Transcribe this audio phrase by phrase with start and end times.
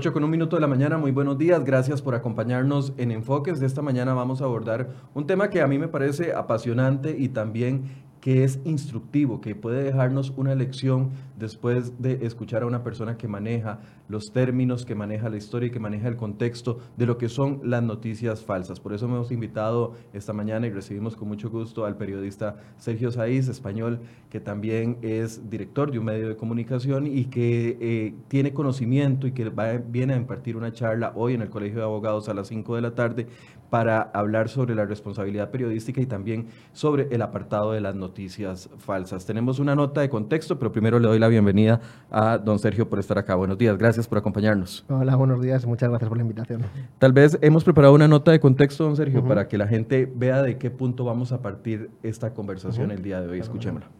[0.00, 3.60] 8 con un minuto de la mañana, muy buenos días, gracias por acompañarnos en Enfoques.
[3.60, 7.28] De esta mañana vamos a abordar un tema que a mí me parece apasionante y
[7.28, 7.82] también
[8.20, 13.28] que es instructivo, que puede dejarnos una lección después de escuchar a una persona que
[13.28, 17.28] maneja los términos, que maneja la historia y que maneja el contexto de lo que
[17.28, 18.78] son las noticias falsas.
[18.78, 23.48] Por eso hemos invitado esta mañana y recibimos con mucho gusto al periodista Sergio Saiz,
[23.48, 29.26] español, que también es director de un medio de comunicación y que eh, tiene conocimiento
[29.26, 29.50] y que
[29.88, 32.82] viene a impartir una charla hoy en el Colegio de Abogados a las 5 de
[32.82, 33.26] la tarde
[33.70, 39.24] para hablar sobre la responsabilidad periodística y también sobre el apartado de las noticias falsas.
[39.24, 42.98] Tenemos una nota de contexto, pero primero le doy la bienvenida a don Sergio por
[42.98, 43.34] estar acá.
[43.36, 44.84] Buenos días, gracias por acompañarnos.
[44.88, 46.62] Hola, buenos días, muchas gracias por la invitación.
[46.98, 50.42] Tal vez hemos preparado una nota de contexto, don Sergio, para que la gente vea
[50.42, 53.38] de qué punto vamos a partir esta conversación el día de hoy.
[53.38, 53.99] Escuchémosla.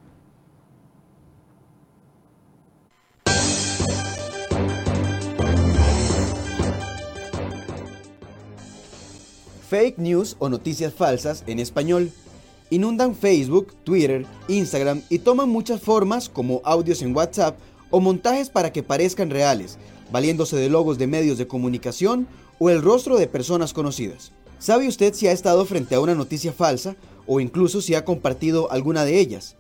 [9.71, 12.11] Fake news o noticias falsas en español.
[12.71, 17.57] Inundan Facebook, Twitter, Instagram y toman muchas formas como audios en WhatsApp
[17.89, 19.79] o montajes para que parezcan reales,
[20.11, 22.27] valiéndose de logos de medios de comunicación
[22.59, 24.33] o el rostro de personas conocidas.
[24.59, 26.97] ¿Sabe usted si ha estado frente a una noticia falsa
[27.29, 29.55] o incluso si ha compartido alguna de ellas?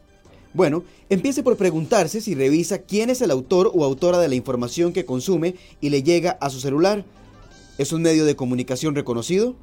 [0.54, 4.92] Bueno, empiece por preguntarse si revisa quién es el autor o autora de la información
[4.92, 7.04] que consume y le llega a su celular.
[7.78, 9.54] ¿Es un medio de comunicación reconocido?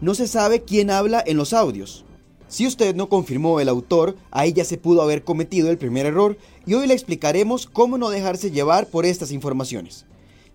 [0.00, 2.04] No se sabe quién habla en los audios.
[2.48, 6.38] Si usted no confirmó el autor, ahí ya se pudo haber cometido el primer error
[6.64, 10.04] y hoy le explicaremos cómo no dejarse llevar por estas informaciones.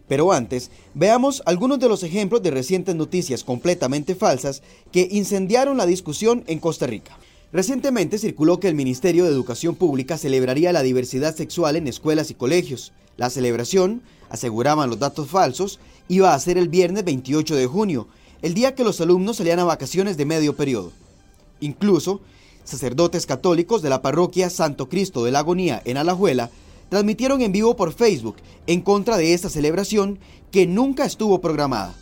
[0.07, 5.85] Pero antes, veamos algunos de los ejemplos de recientes noticias completamente falsas que incendiaron la
[5.85, 7.17] discusión en Costa Rica.
[7.53, 12.35] Recientemente circuló que el Ministerio de Educación Pública celebraría la diversidad sexual en escuelas y
[12.35, 12.93] colegios.
[13.17, 18.07] La celebración, aseguraban los datos falsos, iba a ser el viernes 28 de junio
[18.41, 20.91] el día que los alumnos salían a vacaciones de medio periodo.
[21.59, 22.21] Incluso,
[22.63, 26.49] sacerdotes católicos de la parroquia Santo Cristo de la Agonía en Alajuela
[26.89, 28.37] transmitieron en vivo por Facebook
[28.67, 30.19] en contra de esta celebración
[30.51, 31.95] que nunca estuvo programada.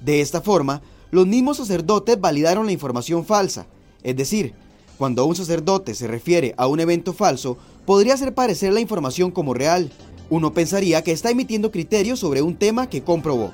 [0.00, 3.66] De esta forma, los mismos sacerdotes validaron la información falsa,
[4.02, 4.54] es decir,
[4.98, 9.54] cuando un sacerdote se refiere a un evento falso, podría hacer parecer la información como
[9.54, 9.90] real.
[10.30, 13.50] Uno pensaría que está emitiendo criterios sobre un tema que comprobó.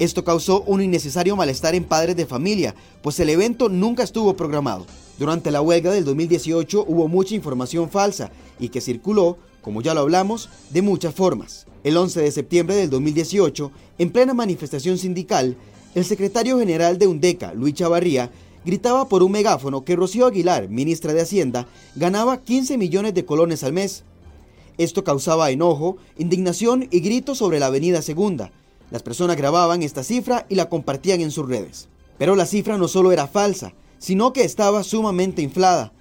[0.00, 4.86] Esto causó un innecesario malestar en padres de familia, pues el evento nunca estuvo programado.
[5.18, 10.00] Durante la huelga del 2018 hubo mucha información falsa y que circuló, como ya lo
[10.00, 11.66] hablamos, de muchas formas.
[11.84, 15.56] El 11 de septiembre del 2018, en plena manifestación sindical,
[15.94, 18.32] el secretario general de UNDECA, Luis Chavarría,
[18.64, 23.62] gritaba por un megáfono que Rocío Aguilar, ministra de Hacienda, ganaba 15 millones de colones
[23.62, 24.02] al mes.
[24.76, 28.50] Esto causaba enojo, indignación y gritos sobre la avenida Segunda,
[28.90, 31.88] las personas grababan esta cifra y la compartían en sus redes.
[32.18, 35.92] Pero la cifra no solo era falsa, sino que estaba sumamente inflada.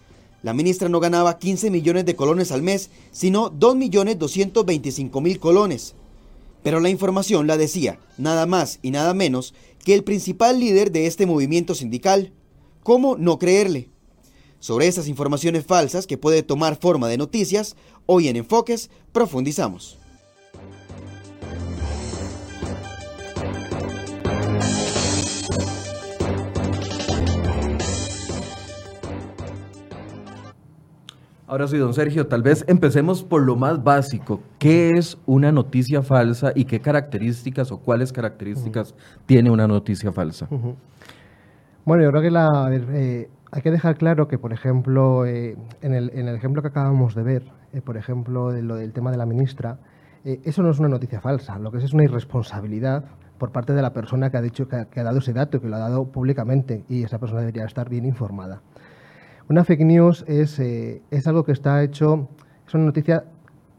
[0.42, 5.96] La ministra no ganaba 15 millones de colones al mes, sino 2.225.000 colones.
[6.64, 11.08] Pero la información la decía, nada más y nada menos, que el principal líder de
[11.08, 12.34] este movimiento sindical.
[12.84, 13.90] ¿Cómo no creerle?
[14.60, 19.98] Sobre esas informaciones falsas que puede tomar forma de noticias, hoy en Enfoques profundizamos.
[31.54, 34.42] Ahora sí, don Sergio, tal vez empecemos por lo más básico.
[34.58, 38.96] ¿Qué es una noticia falsa y qué características o cuáles características
[39.28, 40.48] tiene una noticia falsa?
[41.86, 45.94] Bueno, yo creo que la, eh, hay que dejar claro que, por ejemplo, eh, en,
[45.94, 49.28] el, ejemplo que acabamos de ver, eh, por ejemplo, de lo del tema de la
[49.28, 49.78] ministra,
[50.24, 53.04] eso no es una noticia falsa, lo que es es una irresponsabilidad
[53.38, 55.76] por parte de la persona que ha dicho que ha, dado ese dato, que lo
[55.76, 58.62] ha dado públicamente, y esa persona debería estar bien informada.
[59.50, 62.30] Una fake news es, eh, es algo que está hecho,
[62.66, 63.26] es una noticia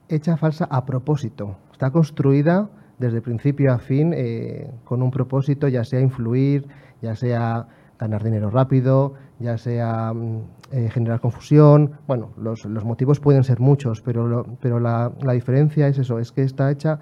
[0.09, 1.57] hecha falsa a propósito.
[1.73, 2.69] Está construida
[2.99, 6.67] desde principio a fin eh, con un propósito, ya sea influir,
[7.01, 7.67] ya sea
[7.99, 11.93] ganar dinero rápido, ya sea mm, eh, generar confusión.
[12.07, 16.71] Bueno, los, motivos pueden ser muchos, pero, pero la, diferencia es eso, es que está
[16.71, 17.01] hecha,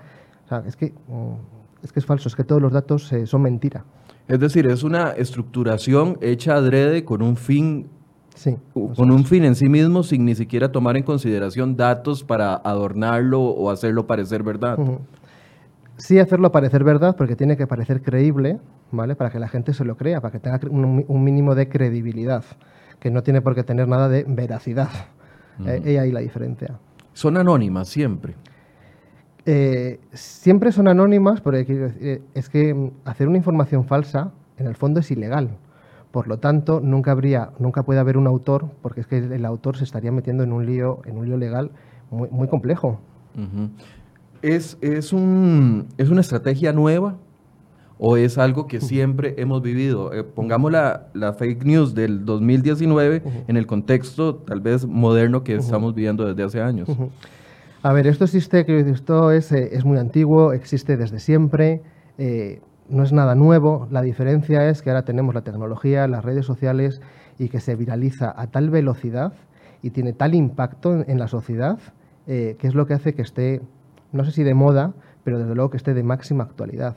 [0.65, 3.85] es, que, mm, es que es falso, es que todos los datos son mentira.
[4.29, 7.89] Es decir, es una estructuración hecha adrede con un fin
[8.97, 13.41] con un fin en sí mismo sin ni siquiera tomar en consideración datos para adornarlo
[13.43, 14.79] o hacerlo parecer verdad.
[15.97, 18.59] Sí, hacerlo parecer verdad porque tiene que parecer creíble,
[18.91, 19.15] ¿vale?
[19.15, 22.45] Para que la gente se lo crea, para que tenga un, mínimo de credibilidad,
[22.99, 24.91] que no tiene por qué tener nada de veracidad.
[25.59, 26.79] Uh ahí la diferencia.
[27.13, 28.35] Son anónimas siempre.
[29.45, 35.01] Eh, siempre son anónimas, porque es que mm, hacer una información falsa, en el fondo,
[35.01, 35.51] es ilegal.
[36.13, 39.77] Por lo tanto, nunca habría, nunca puede haber un autor, porque es que el autor
[39.79, 41.71] se estaría metiendo en un lío, en un lío legal
[42.11, 43.01] muy, muy complejo.
[44.43, 47.17] ¿Es, es, un, ¿Es una estrategia nueva
[47.99, 50.13] o es algo que siempre hemos vivido?
[50.13, 55.55] Eh, pongamos la, la, fake news del 2019 en el contexto tal vez moderno que
[55.55, 56.89] estamos viviendo desde hace años.
[57.83, 61.81] A ver, esto existe, esto es, eh, es muy antiguo, existe desde siempre.
[62.19, 62.61] Eh,
[62.93, 67.01] no es nada nuevo, la diferencia es que ahora tenemos la tecnología, las redes sociales
[67.39, 69.33] y que se viraliza a tal velocidad
[69.83, 71.79] y tiene tal impacto en, la sociedad
[72.27, 73.63] eh, que es lo que hace que esté,
[74.13, 74.93] no sé si de moda,
[75.25, 76.97] pero desde luego que esté de máxima actualidad.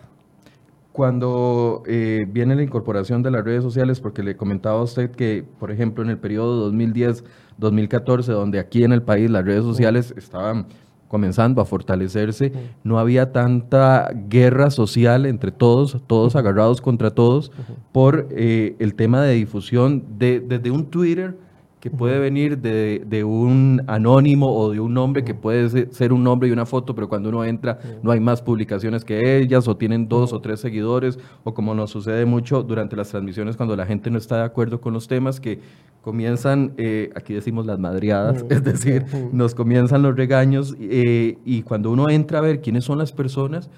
[0.92, 5.46] Cuando eh, viene la incorporación de las redes sociales, porque le comentaba a usted que,
[5.60, 10.68] por ejemplo, en el periodo 2010-2014, donde aquí en el país las redes sociales estaban
[11.08, 12.52] comenzando a fortalecerse,
[12.84, 17.52] no había tanta guerra social entre todos, todos agarrados contra todos,
[17.92, 21.38] por eh, el tema de difusión de, desde un Twitter
[21.86, 26.50] que puede venir de, un anónimo o de un nombre que puede ser un nombre
[26.50, 30.08] y una foto, pero cuando uno entra no hay más publicaciones que ellas o tienen
[30.08, 34.10] dos o tres seguidores o como nos sucede mucho durante las transmisiones cuando la gente
[34.10, 35.60] no está de acuerdo con los temas que
[36.02, 41.92] comienzan, eh, aquí decimos las madriadas, es decir, nos comienzan los regaños eh, y cuando
[41.92, 43.70] uno entra a ver quiénes son las personas,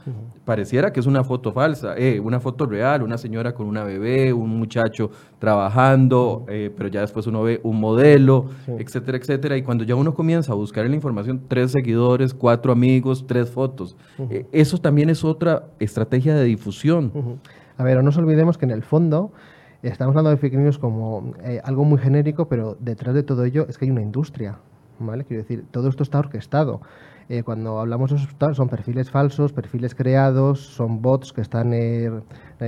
[0.45, 4.31] pareciera que es una foto falsa, eh, una foto real, una señora con una bebé,
[4.31, 5.09] un muchacho
[5.39, 10.51] trabajando, pero ya después uno ve un modelo, etcétera, etcétera, y cuando ya uno comienza
[10.51, 13.95] a buscar en la información tres seguidores, cuatro amigos, tres fotos,
[14.51, 17.11] eso también es otra estrategia de difusión.
[17.77, 19.31] A ver, no nos olvidemos que en el fondo
[19.83, 23.67] Estamos hablando de fake news como eh, algo muy genérico, pero detrás de todo ello
[23.69, 24.57] es que hay una industria,
[24.99, 25.23] ¿vale?
[25.23, 26.81] Quiero decir, todo esto está orquestado.
[27.29, 32.09] Eh, cuando hablamos de eso, son perfiles falsos, perfiles creados, son bots que están eh,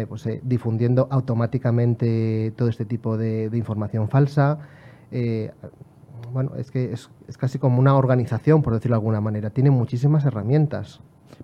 [0.08, 4.60] pues, difundiendo automáticamente todo este tipo de, información falsa.
[6.34, 9.50] bueno, es que es, es, casi como una organización, por decirlo de alguna manera.
[9.50, 11.00] Tiene muchísimas herramientas.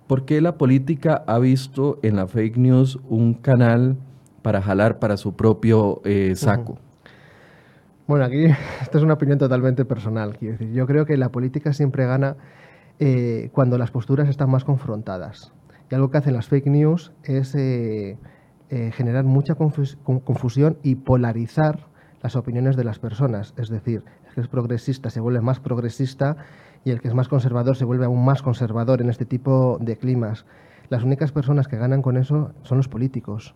[0.06, 3.96] ¿Por qué la política ha visto en la fake news un canal
[4.42, 6.78] para jalar para su propio eh, saco?
[8.06, 8.44] Bueno, aquí
[8.82, 10.36] esta es una opinión totalmente personal.
[10.38, 12.36] Quiero decir, yo creo que la política siempre gana
[12.98, 15.52] eh, cuando las posturas están más confrontadas.
[15.90, 18.18] Y algo que hacen las fake news es eh,
[18.68, 21.86] generar mucha confusión y polarizar
[22.22, 23.54] las opiniones de las personas.
[23.56, 26.36] Es decir, el que es progresista se vuelve más progresista
[26.84, 29.96] y el que es más conservador se vuelve aún más conservador en este tipo de
[29.96, 30.46] climas.
[30.88, 33.54] Las únicas personas que ganan con eso son los políticos.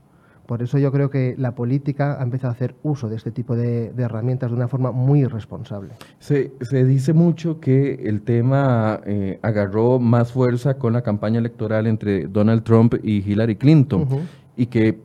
[0.51, 3.55] Por eso yo creo que la política ha empezado a hacer uso de este tipo
[3.55, 5.91] de, herramientas de una forma muy irresponsable.
[6.19, 6.51] Se,
[6.85, 12.65] dice mucho que el tema eh, agarró más fuerza con la campaña electoral entre Donald
[12.65, 14.09] Trump y Hillary Clinton
[14.57, 14.99] y que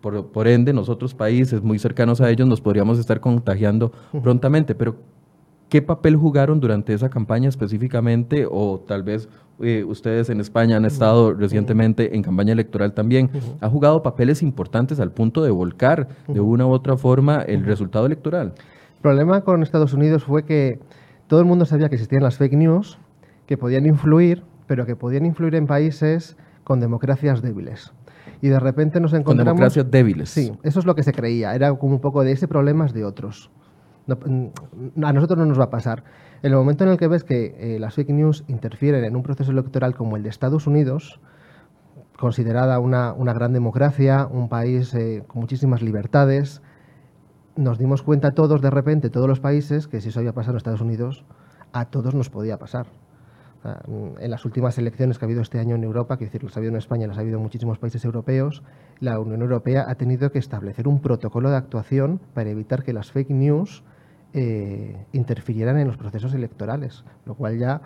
[0.00, 4.74] por, ende nosotros países muy cercanos a ellos nos podríamos estar contagiando prontamente.
[4.74, 4.96] Pero
[5.72, 9.26] ¿qué papel jugaron durante esa campaña específicamente o tal vez
[9.58, 15.00] eh, ustedes en España han estado recientemente en campaña electoral también, ha jugado papeles importantes
[15.00, 18.52] al punto de volcar de una u otra forma el resultado electoral.
[18.96, 20.78] El problema con Estados Unidos fue que
[21.26, 22.98] todo el mundo sabía que existían las fake news,
[23.46, 27.94] que podían influir, pero que podían influir en países con democracias débiles.
[28.42, 29.52] Y de repente nos encontramos...
[29.52, 30.28] Con democracias débiles.
[30.28, 31.54] Sí, eso es lo que se creía.
[31.54, 33.50] Era como un poco de ese problema es de otros.
[34.06, 36.04] Mm, a nosotros no nos va a pasar.
[36.42, 39.22] En el momento en el que ves que eh, las fake news interfieren en un
[39.22, 41.20] proceso electoral como el de Estados Unidos,
[42.18, 46.62] considerada una, gran democracia, un país eh, con muchísimas libertades,
[47.56, 50.56] nos dimos cuenta todos de repente, todos los países, que si eso había pasado en
[50.58, 51.24] Estados Unidos,
[51.72, 52.86] a todos nos podía pasar.
[54.18, 56.58] En las últimas elecciones que ha habido este año en Europa, que decir, las ha
[56.58, 58.64] habido en España, las ha habido en muchísimos países europeos,
[58.98, 63.12] la Unión Europea ha tenido que establecer un protocolo de actuación para evitar que las
[63.12, 63.84] fake news
[64.34, 67.82] eh, interfirieran en los procesos electorales, lo cual ya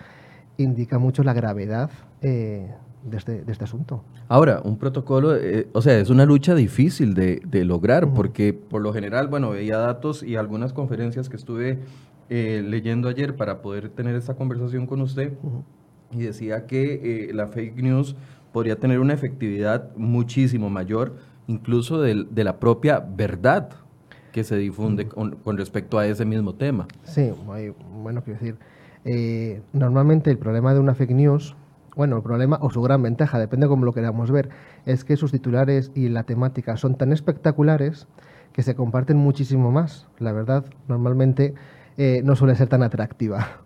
[0.58, 1.90] indica mucho la gravedad
[2.22, 2.72] eh,
[3.10, 4.04] este, de, este, asunto.
[4.28, 8.92] Ahora, un protocolo, eh, o sea, es una lucha difícil de, lograr, porque por lo
[8.92, 11.80] general, bueno, veía datos y algunas conferencias que estuve
[12.28, 15.32] leyendo ayer para poder tener esta conversación con usted,
[16.12, 18.14] y decía que la fake news
[18.52, 21.16] podría tener una efectividad muchísimo mayor,
[21.48, 23.85] incluso de la propia verdad
[24.36, 26.86] que se difunde con, respecto a ese mismo tema.
[27.04, 27.32] Sí,
[28.02, 28.58] bueno, quiero decir,
[29.06, 31.56] eh, normalmente el problema de una fake news,
[31.96, 34.50] bueno, el problema o su gran ventaja, depende de cómo lo queramos ver,
[34.84, 38.08] es que sus titulares y la temática son tan espectaculares
[38.52, 40.06] que se comparten muchísimo más.
[40.18, 41.54] La verdad, normalmente
[41.96, 43.62] eh, no suele ser tan atractiva.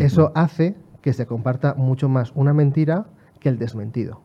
[0.00, 3.06] Eso hace que se comparta mucho más una mentira
[3.38, 4.20] que el desmentido.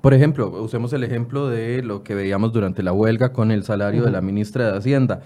[0.00, 4.02] Por ejemplo, usemos el ejemplo de lo que veíamos durante la huelga con el salario
[4.02, 5.20] de la ministra de Hacienda.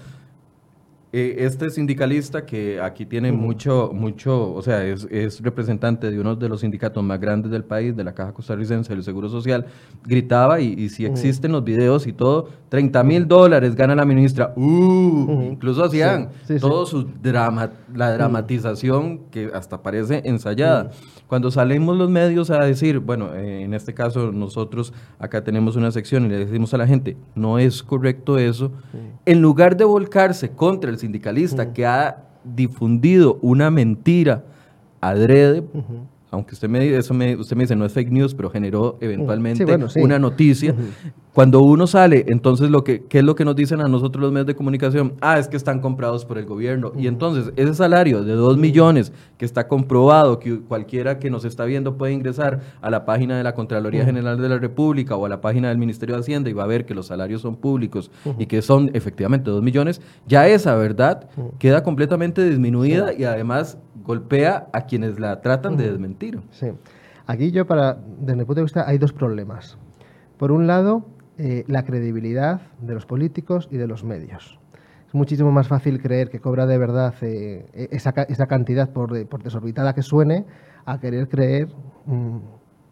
[1.17, 6.49] Eh, este sindicalista que aquí tiene mucho, mucho, o sea, es, representante de uno de
[6.49, 9.65] los sindicatos más grandes del país, de la Caja Costarricense del Seguro Social,
[10.03, 14.55] gritaba y, si existen los videos y todo, 30 mil dólares gana la ministra.
[14.57, 20.91] Uh, incluso hacían todo su drama, la dramatización que hasta parece ensayada.
[21.27, 25.91] Cuando salimos los medios a decir, bueno, eh, en este caso nosotros acá tenemos una
[25.91, 28.73] sección y le decimos a la gente, no es correcto eso,
[29.25, 34.45] en lugar de volcarse contra el sindicalista que ha difundido una mentira
[35.01, 35.65] adrede,
[36.35, 39.65] aunque usted me, eso me, usted me dice no es fake news, pero generó eventualmente
[39.97, 40.75] una noticia.
[41.33, 44.31] Cuando uno sale, entonces, lo que, ¿qué es lo que nos dicen a nosotros los
[44.31, 45.15] medios de comunicación?
[45.21, 46.93] Ah, es que están comprados por el gobierno.
[46.97, 51.65] Y entonces, ese salario de 2 millones que está comprobado, que cualquiera que nos está
[51.65, 55.29] viendo puede ingresar a la página de la Contraloría General de la República o a
[55.29, 58.13] la página del Ministerio de Hacienda y va a ver que los salarios son públicos
[58.39, 64.69] y que son efectivamente 2 millones, ya esa verdad queda completamente disminuida y además golpea
[64.73, 66.24] a quienes la tratan de desmentir.
[66.51, 66.69] Sí.
[67.27, 69.79] Aquí yo, para, desde mi punto de vista, hay dos problemas.
[70.39, 71.05] Por un lado,
[71.37, 74.61] eh, la credibilidad de los políticos y de los medios.
[75.09, 79.27] Es muchísimo más fácil creer que cobra de verdad eh, e-, esa, esa, cantidad, por,
[79.27, 80.45] por, desorbitada que suene,
[80.85, 81.69] a querer creer
[82.07, 82.39] mm,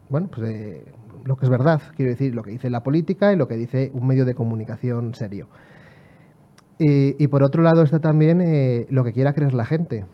[0.08, 0.84] bueno, pues, eh,
[1.24, 3.92] lo que es verdad, quiero decir, lo que dice la política y lo que dice
[3.94, 5.48] un medio de comunicación serio.
[6.84, 10.04] Y, por otro lado está también lo que quiera creer la gente.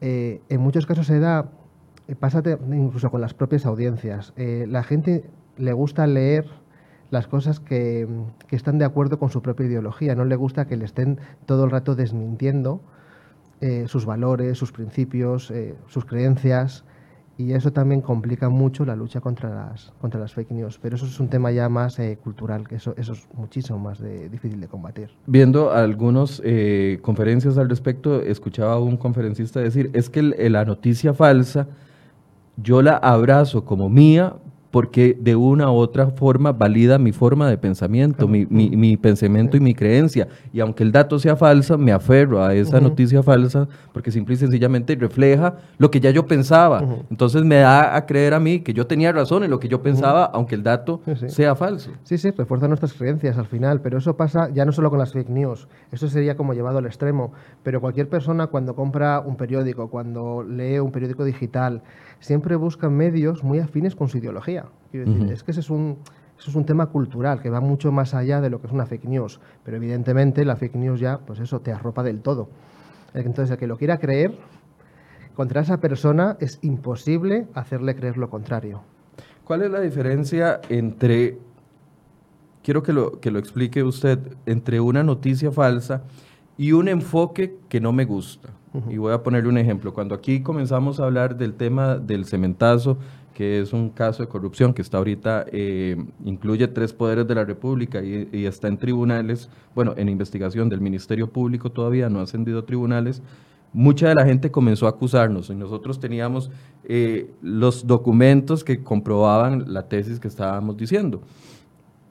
[0.00, 1.50] en muchos casos se da,
[2.18, 5.24] pasa incluso con las propias audiencias, la gente
[5.56, 6.46] le gusta leer
[7.12, 8.08] las cosas que,
[8.50, 10.14] están de acuerdo con su propia ideología.
[10.14, 12.80] No le gusta que le estén todo el rato desmintiendo
[13.60, 16.84] eh, sus valores, sus principios, eh, sus creencias.
[17.36, 20.78] Y eso también complica mucho la lucha contra las, contra las fake news.
[20.80, 24.02] Pero eso es un tema ya más eh, cultural, que eso, eso es muchísimo más
[24.30, 25.10] difícil de combatir.
[25.26, 26.42] Viendo algunas
[27.02, 31.68] conferencias al respecto, escuchaba a un conferencista decir, es que la noticia falsa
[32.56, 34.34] yo la abrazo como mía
[34.72, 39.60] porque de una u otra forma valida mi forma de pensamiento, mi, mi, pensamiento y
[39.60, 40.28] mi creencia.
[40.50, 44.38] Y aunque el dato sea falso, me aferro a esa noticia falsa porque simple y
[44.38, 46.82] sencillamente refleja lo que ya yo pensaba.
[47.10, 49.82] Entonces me da a creer a mí que yo tenía razón en lo que yo
[49.82, 51.90] pensaba, aunque el dato sea falso.
[52.04, 55.12] Sí, sí, refuerza nuestras creencias al final, pero eso pasa ya no solo con las
[55.12, 57.32] fake news, eso sería como llevado al extremo,
[57.62, 61.82] pero cualquier persona cuando compra un periódico, cuando lee un periódico digital,
[62.22, 64.66] siempre buscan medios muy afines con su ideología.
[64.92, 65.98] Es que ese es un,
[66.38, 68.86] eso es un tema cultural que va mucho más allá de lo que es una
[68.86, 69.40] fake news.
[69.64, 72.48] Pero evidentemente la fake news ya, pues eso, te arropa del todo.
[73.12, 74.38] Entonces, el que lo quiera creer,
[75.34, 78.82] contra esa persona es imposible hacerle creer lo contrario.
[79.44, 81.38] ¿Cuál es la diferencia entre,
[82.62, 86.04] quiero que lo, que lo explique usted, entre una noticia falsa
[86.56, 88.50] y un enfoque que no me gusta?
[88.88, 89.92] Y voy a ponerle un ejemplo.
[89.92, 92.96] Cuando aquí comenzamos a hablar del tema del cementazo,
[93.34, 97.44] que es un caso de corrupción que está ahorita, eh, incluye tres poderes de la
[97.44, 102.60] República y, está en tribunales, bueno, en investigación del Ministerio Público todavía, no ha ascendido
[102.60, 103.22] a tribunales,
[103.72, 106.50] mucha de la gente comenzó a acusarnos y nosotros teníamos
[106.84, 111.22] eh, los documentos que comprobaban la tesis que estábamos diciendo.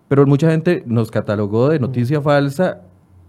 [0.08, 2.82] Pero mucha gente nos catalogó de noticia falsa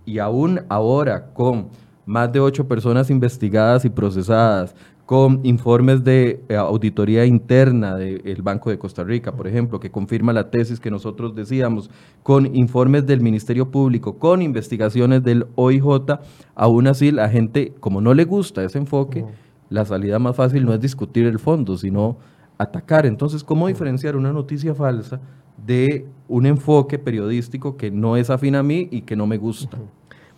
[0.04, 1.68] y aún ahora con
[2.06, 4.74] más de ocho personas investigadas y procesadas,
[5.06, 10.32] con informes de eh, auditoría interna del Banco de Costa Rica, por ejemplo, que confirma
[10.32, 11.90] la tesis que nosotros decíamos,
[12.22, 16.18] con informes del Ministerio Público, con investigaciones del OIJ,
[16.54, 19.26] aún así la gente, como no le gusta ese enfoque,
[19.68, 22.16] la salida más fácil no es discutir el fondo, sino
[22.58, 23.04] atacar.
[23.04, 25.20] Entonces, ¿cómo diferenciar una noticia falsa
[25.66, 29.78] de un enfoque periodístico que no es afín a mí y que no me gusta?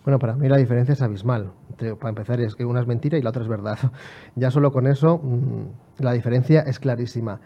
[0.05, 1.51] Bueno, para mí la diferencia es abismal.
[1.99, 3.77] Para empezar, es que una es mentira y la otra es verdad.
[4.35, 7.39] Ya solo con eso, mm, la diferencia es clarísima.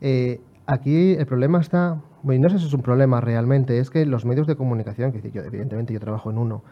[0.00, 4.06] Eh, aquí el problema está, bueno, no sé si es un problema realmente, es que
[4.06, 6.62] los medios de comunicación, que yo, evidentemente yo trabajo en uno,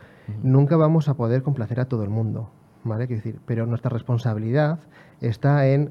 [0.43, 2.49] nunca vamos a poder complacer a todo el mundo,
[2.83, 3.07] ¿vale?
[3.07, 4.79] decir, pero nuestra responsabilidad
[5.21, 5.91] está en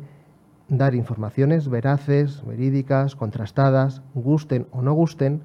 [0.68, 5.44] dar informaciones veraces, verídicas, contrastadas, gusten o no gusten,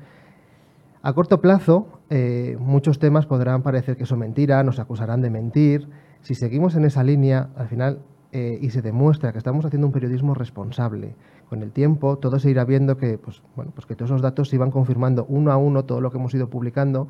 [1.02, 5.88] a corto plazo, eh, muchos temas podrán parecer que son mentiras, nos acusarán de mentir.
[6.22, 8.00] Si seguimos en esa línea, al final,
[8.32, 11.16] eh, y se demuestra que estamos haciendo un periodismo responsable,
[11.48, 14.48] con el tiempo todo se irá viendo que, pues, bueno, pues que todos esos datos
[14.48, 17.08] se iban confirmando uno a uno todo lo que hemos ido publicando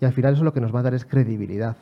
[0.00, 1.76] y al final eso lo que nos va a dar es credibilidad.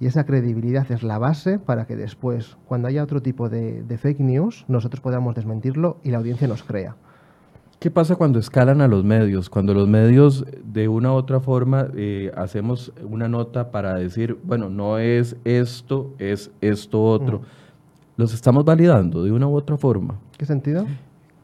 [0.00, 4.20] Y esa credibilidad es la base para que después, cuando haya otro tipo de fake
[4.20, 6.96] news, nosotros podamos desmentirlo y la audiencia nos crea.
[7.84, 9.50] ¿Qué pasa cuando escalan a los medios?
[9.50, 14.70] Cuando los medios de una u otra forma eh, hacemos una nota para decir, bueno,
[14.70, 17.42] no es esto, es esto otro.
[18.16, 20.18] ¿Los estamos validando de una u otra forma?
[20.38, 20.86] ¿Qué sentido?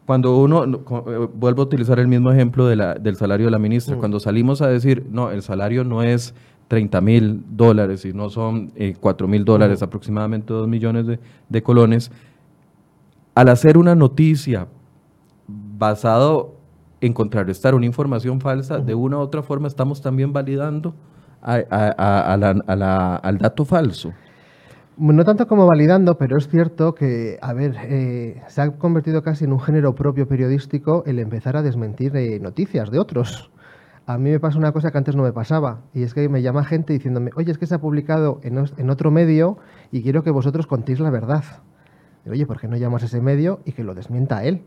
[0.07, 3.59] Cuando uno, eh, vuelvo a utilizar el mismo ejemplo de la, del salario de la
[3.59, 6.33] ministra, cuando salimos a decir, no, el salario no es
[6.69, 11.19] 30 mil dólares y no son eh, 4 mil dólares, aproximadamente 2 millones de,
[11.49, 12.11] de colones,
[13.35, 14.65] al hacer una noticia
[15.81, 16.53] basado
[17.01, 20.93] en contrarrestar una información falsa, de una u otra forma estamos también validando
[21.41, 24.13] al dato falso.
[24.97, 29.45] No tanto como validando, pero es cierto que, a ver, eh, se ha convertido casi
[29.45, 33.49] en un género propio periodístico el empezar a desmentir eh, noticias de otros.
[34.05, 36.43] A mí me pasa una cosa que antes no me pasaba, y es que me
[36.43, 39.57] llama gente diciéndome, oye, es que se ha publicado en, en otro medio
[39.91, 41.43] y quiero que vosotros contéis la verdad.
[42.29, 44.61] oye, ¿por qué no llamas a ese medio y que lo desmienta él?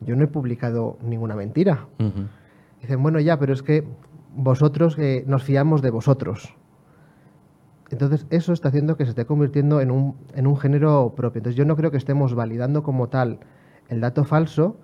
[0.00, 1.86] Yo no he publicado ninguna mentira.
[2.80, 3.84] Dicen, bueno, ya, pero es que
[4.34, 6.54] vosotros eh, nos fiamos de vosotros.
[7.90, 11.40] Entonces, eso está haciendo que se esté convirtiendo en un, en un género propio.
[11.40, 13.40] Entonces, yo no creo que estemos validando como tal
[13.88, 14.76] el dato falso,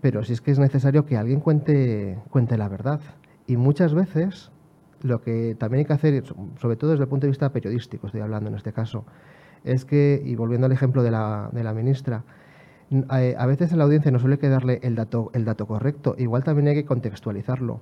[0.00, 3.00] pero sí es que es necesario que alguien cuente, cuente la verdad.
[3.46, 4.52] Y muchas veces,
[5.00, 6.24] lo que también hay que hacer,
[6.60, 9.06] sobre todo desde el punto de vista periodístico, estoy hablando en este caso,
[9.64, 12.24] es que, y volviendo al ejemplo de la, de la ministra,
[13.08, 16.68] a veces en la audiencia no suele quedarle el dato, el dato correcto, igual también
[16.68, 17.80] hay que contextualizarlo,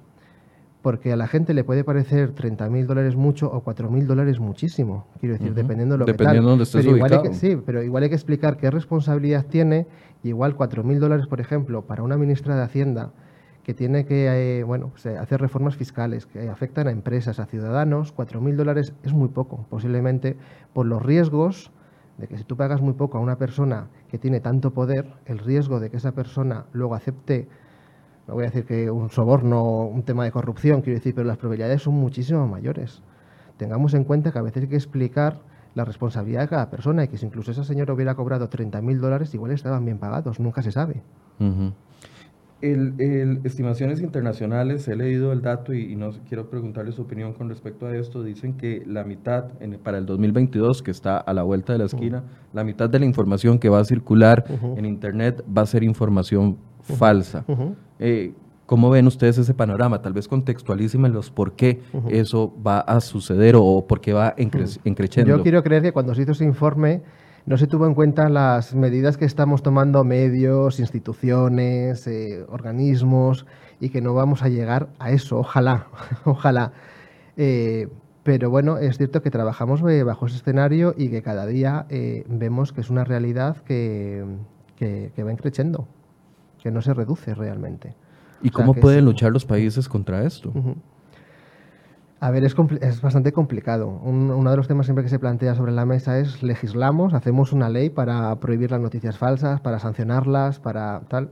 [0.81, 5.35] porque a la gente le puede parecer 30.000 dólares mucho o 4.000 dólares muchísimo, quiero
[5.35, 6.83] decir, dependiendo de lo dependiendo que tal.
[6.83, 9.87] pero igual que, sí, pero igual hay que explicar qué responsabilidad tiene,
[10.23, 13.11] y igual 4.000 dólares, por ejemplo, para una ministra de Hacienda,
[13.65, 17.47] que tiene que eh, bueno, pues, eh, hacer reformas fiscales que afectan a empresas, a
[17.47, 20.37] ciudadanos, 4.000 dólares es muy poco, posiblemente
[20.73, 21.71] por los riesgos
[22.19, 25.39] de que si tú pagas muy poco a una persona que tiene tanto poder, el
[25.39, 27.49] riesgo de que esa persona luego acepte,
[28.29, 31.39] no voy a decir que un soborno, un tema de corrupción, quiero decir, pero las
[31.39, 33.03] probabilidades son muchísimo mayores.
[33.57, 35.41] Tengamos en cuenta que a veces hay que explicar
[35.75, 39.35] la responsabilidad de cada persona y que si incluso esa señora hubiera cobrado 30.000 dólares,
[39.35, 41.03] igual estaban bien pagados, nunca se sabe.
[42.63, 47.87] El, estimaciones internacionales, he leído el dato y, no quiero preguntarle su opinión con respecto
[47.87, 48.23] a esto.
[48.23, 49.47] Dicen que la mitad,
[49.83, 52.23] para el 2022, que está a la vuelta de la esquina,
[52.53, 54.45] la mitad de la información que va a circular
[54.77, 57.45] en Internet va a ser información falsa.
[57.99, 58.33] Eh,
[58.67, 60.01] ¿Cómo ven ustedes ese panorama?
[60.01, 65.37] Tal vez contextualísimos por qué eso va a suceder o por qué va encreciendo.
[65.37, 67.03] Yo quiero creer que cuando se hizo ese informe
[67.45, 73.47] no se tuvo en cuenta las medidas que estamos tomando medios, instituciones, eh, organismos
[73.81, 75.87] y que no vamos a llegar a eso, ojalá,
[76.25, 76.73] ojalá.
[77.37, 77.89] Eh,
[78.23, 81.87] pero bueno, es cierto que trabajamos eh, bajo ese escenario y que cada día
[82.29, 84.25] vemos que es una realidad que,
[84.77, 85.89] que, va creciendo,
[86.63, 87.97] que no se reduce realmente.
[88.41, 90.53] ¿Y cómo pueden luchar los países contra esto?
[92.23, 93.89] A ver, es, es bastante complicado.
[93.89, 97.69] uno de los temas siempre que se plantea sobre la mesa es legislamos, hacemos una
[97.69, 101.31] ley para prohibir las noticias falsas, para sancionarlas, para tal.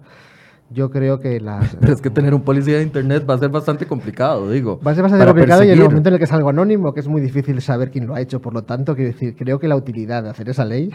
[0.68, 1.76] Yo creo que las...
[1.80, 4.80] Pero es que tener un policía de Internet va a ser bastante complicado, digo.
[4.84, 6.92] Va a ser bastante complicado y en el momento en el que es algo anónimo,
[6.92, 8.40] que es muy difícil saber quién lo ha hecho.
[8.40, 10.92] Por lo tanto, quiero decir, creo que la utilidad de hacer esa ley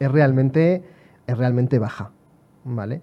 [0.00, 0.82] es realmente,
[1.28, 2.10] es realmente baja,
[2.64, 3.02] ¿vale?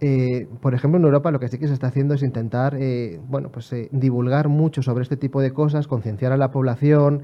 [0.00, 3.20] Eh, por ejemplo, en Europa lo que sí que se está haciendo es intentar eh,
[3.26, 7.22] bueno, pues, eh, divulgar mucho sobre este tipo de cosas, concienciar a la población,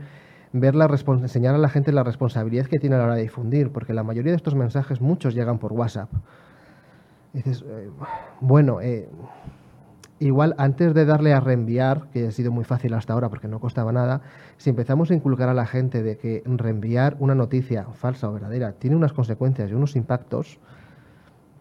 [0.53, 3.71] ver la enseñar a la gente la responsabilidad que tiene a la hora de difundir,
[3.71, 6.11] porque la mayoría de estos mensajes, muchos llegan por WhatsApp.
[7.33, 7.65] dices,
[8.41, 8.79] bueno,
[10.21, 13.59] igual antes de darle a reenviar, que ha sido muy fácil hasta ahora porque no
[13.59, 14.21] costaba nada,
[14.57, 18.73] si empezamos a inculcar a la gente de que reenviar una noticia falsa o verdadera
[18.73, 20.61] tiene unas consecuencias y unos impactos,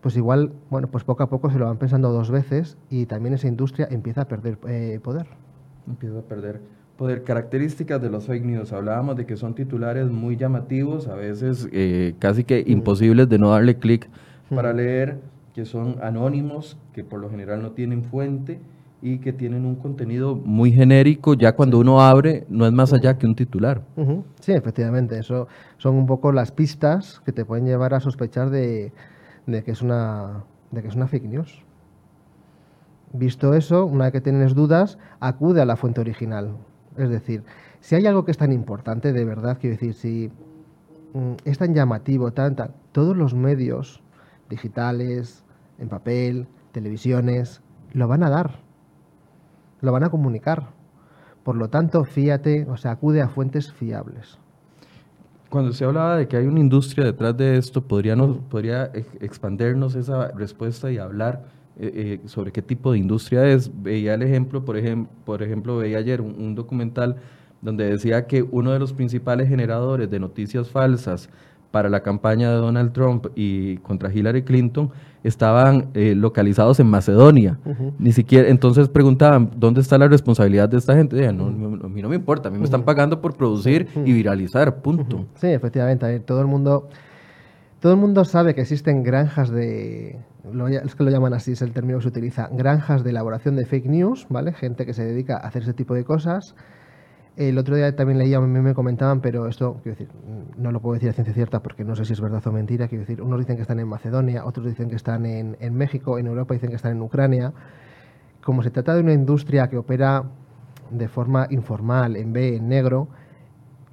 [0.04, 3.34] pues igual, bueno, pues poco a poco se lo van pensando dos veces y también
[3.34, 5.28] esa industria empieza a perder eh, poder.
[5.88, 6.60] Empieza a perder
[6.98, 7.24] poder.
[7.24, 8.74] Características de los fake news.
[8.74, 13.52] Hablábamos de que son titulares muy llamativos, a veces eh, casi que imposibles de no
[13.52, 14.10] darle clic
[14.54, 15.22] para leer,
[15.56, 18.60] que son anónimos, que por lo general no tienen fuente
[19.02, 23.18] y que tienen un contenido muy genérico, ya cuando uno abre no es más allá
[23.18, 23.82] que un titular.
[24.42, 28.92] Sí, efectivamente, eso son un poco las pistas que te pueden llevar a sospechar de,
[29.46, 31.64] de que es una, de que es una fake news.
[33.14, 36.58] Visto eso, una vez que tienes dudas, acude a la fuente original.
[36.98, 37.44] Es decir,
[37.80, 40.32] si hay algo que es tan importante, de verdad, quiero decir, si
[41.14, 42.56] mm, es tan llamativo, tan,
[42.92, 44.02] todos los medios
[44.50, 45.44] digitales,
[45.80, 48.60] en papel, televisiones, lo van a dar,
[49.82, 50.70] lo van a comunicar.
[51.44, 54.40] Por lo tanto, fíate, o sea, acude a fuentes fiables.
[55.54, 58.16] Cuando se hablaba de que hay una industria detrás de esto, ¿podría,
[58.50, 61.46] podría expandernos esa respuesta y hablar
[61.78, 63.70] eh, eh, sobre qué tipo de industria es?
[63.84, 67.18] Veía el ejemplo, por ejemplo veía ayer un documental
[67.62, 71.30] donde decía que uno de los principales generadores de noticias falsas
[71.74, 74.92] para la campaña de Donald Trump y contra Hillary Clinton
[75.24, 77.58] estaban eh, localizados en Macedonia.
[77.98, 81.34] Ni siquiera, entonces preguntaban, ¿dónde está la responsabilidad de esta gente?
[81.34, 84.84] no, a mí no me importa, a mí me están pagando por producir y viralizar,
[84.84, 85.26] punto.
[85.34, 86.90] Sí, efectivamente, todo el mundo...
[87.80, 90.18] Todo el mundo sabe que existen granjas de,
[90.84, 93.66] es que lo llaman así, es el término que se utiliza, granjas de elaboración de
[93.66, 94.54] fake news, ¿vale?
[94.54, 96.56] Gente que se dedica a hacer ese tipo de cosas.
[97.36, 100.10] El otro día también leía, me comentaban, pero esto, quiero decir,
[100.56, 102.88] no lo puedo decir a ciencia cierta porque no sé si es verdad o mentira.
[102.88, 106.19] Quiero decir, unos dicen que están en Macedonia, otros dicen que están en, en México,
[106.19, 107.52] en Europa dicen que están en Ucrania.
[108.43, 110.26] Como se trata de una industria que opera
[110.91, 113.08] de forma informal, en B, en negro,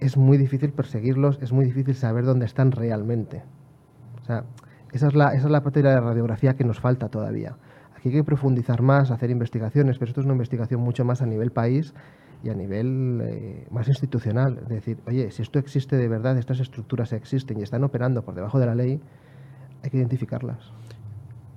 [0.01, 3.43] es muy difícil perseguirlos, es muy difícil saber dónde están realmente.
[4.21, 4.45] O sea,
[4.93, 7.57] esa es la, esa es la parte de la radiografía que nos falta todavía.
[7.97, 11.27] Aquí hay que profundizar más, hacer investigaciones, pero esto es una investigación mucho más a
[11.27, 11.95] nivel país
[12.43, 14.59] y a nivel eh, más institucional.
[14.63, 18.35] Es decir, oye, si esto existe de verdad, estas estructuras existen y están operando por
[18.35, 19.01] debajo de la ley,
[19.83, 20.73] hay que identificarlas.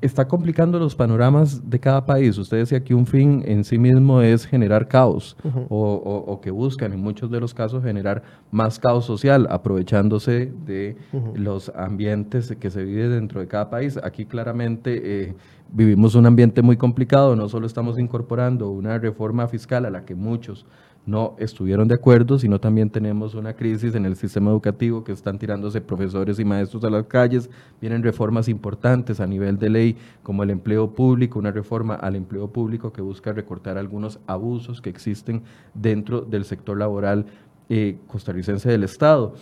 [0.04, 2.38] Está complicando los panoramas de cada país.
[2.38, 5.38] Usted decía que un fin en sí mismo es generar caos
[5.70, 10.98] o, que buscan en muchos de los casos generar más caos social aprovechándose de
[11.36, 13.98] los ambientes que se vive dentro de cada país.
[14.04, 15.36] Aquí claramente eh,
[15.72, 20.16] vivimos un ambiente muy complicado, no solo estamos incorporando una reforma fiscal a la que
[20.16, 20.66] muchos
[21.06, 25.38] no estuvieron de acuerdo, sino también tenemos una crisis en el sistema educativo que están
[25.38, 27.50] tirándose profesores y maestros a las calles,
[27.82, 32.48] vienen reformas importantes a nivel de ley como el empleo público, una reforma al empleo
[32.48, 37.26] público que busca recortar algunos abusos que existen dentro del sector laboral
[37.70, 39.34] eh, costarricense del Estado.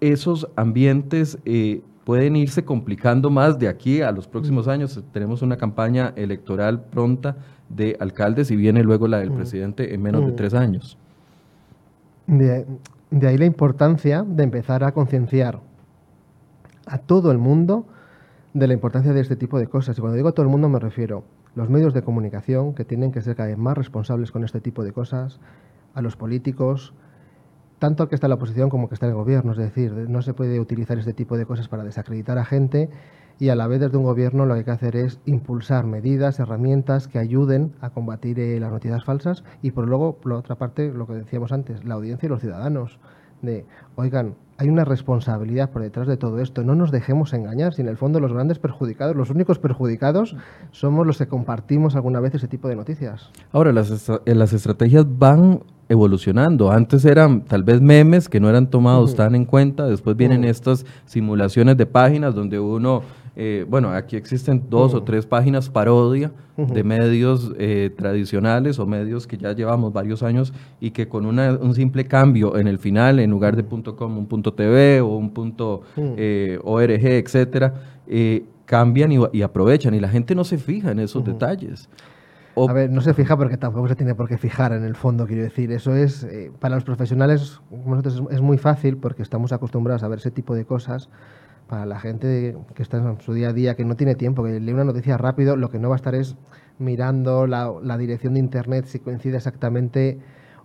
[0.00, 4.70] Esos ambientes eh, pueden irse complicando más de aquí a los próximos mm.
[4.70, 5.02] años.
[5.12, 7.36] Tenemos una campaña electoral pronta
[7.68, 10.98] de alcaldes y viene luego la del presidente en menos de tres años.
[12.26, 12.66] De,
[13.26, 15.60] ahí la importancia de empezar a concienciar
[16.86, 17.86] a todo el mundo
[18.54, 19.96] de la importancia de este tipo de cosas.
[19.98, 22.84] Y cuando digo a todo el mundo me refiero a los medios de comunicación, que
[22.84, 25.40] tienen que ser cada vez más responsables con este tipo de cosas,
[25.94, 26.94] a los políticos,
[27.78, 29.52] tanto el que está en la oposición como que está en el gobierno.
[29.52, 32.90] Es decir, no se puede utilizar este tipo de cosas para desacreditar a gente
[33.38, 36.40] y a la vez desde un gobierno lo que hay que hacer es impulsar medidas,
[36.40, 40.92] herramientas que ayuden a combatir eh, las noticias falsas y por luego, por otra parte,
[40.92, 42.98] lo que decíamos antes, la audiencia y los ciudadanos.
[43.42, 47.82] De, oigan, hay una responsabilidad por detrás de todo esto, no nos dejemos engañar, si
[47.82, 50.34] en el fondo los grandes perjudicados, los únicos perjudicados,
[50.72, 53.30] somos los que compartimos alguna vez ese tipo de noticias.
[53.52, 56.70] Ahora, las, las estrategias van evolucionando.
[56.70, 60.84] Antes eran tal vez memes que no eran tomados tan en cuenta, después vienen estas
[61.06, 63.02] simulaciones de páginas donde uno,
[63.40, 69.28] eh, bueno, aquí existen dos o tres páginas parodia de medios eh, tradicionales o medios
[69.28, 73.20] que ya llevamos varios años y que con una, un simple cambio en el final,
[73.20, 77.74] en lugar de .com, un .tv o un punto eh, .org, etcétera,
[78.64, 81.88] cambian y, y, aprovechan y la gente no se fija en esos detalles.
[82.56, 85.28] A ver, no se fija porque tampoco se tiene por qué fijar en el fondo,
[85.28, 85.70] quiero decir.
[85.70, 86.26] Eso es,
[86.58, 90.56] para los profesionales como nosotros es muy fácil porque estamos acostumbrados a ver ese tipo
[90.56, 91.08] de cosas.
[91.68, 94.58] Para la gente que está en su día a día, que no tiene tiempo, que
[94.58, 96.36] lee una noticia rápido, lo que no va a estar es
[96.78, 100.18] mirando la, dirección de Internet si coincide exactamente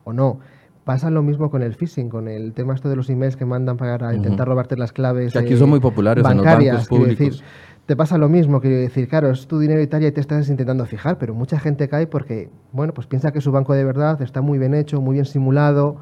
[0.06, 0.40] o no.
[0.86, 3.78] Pasa lo mismo con el phishing, con el tema esto de los emails que mandan
[3.78, 5.34] para intentar robarte las claves.
[5.34, 7.44] Que aquí son muy populares en los bancos públicos
[7.86, 10.48] te pasa lo mismo, quiero decir, claro, es tu dinero y tal y te estás
[10.50, 14.22] intentando fijar, pero mucha gente cae porque, bueno, pues piensa que su banco de verdad
[14.22, 15.98] está muy bien hecho, muy bien simulado.